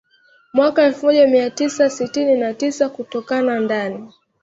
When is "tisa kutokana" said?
2.53-3.59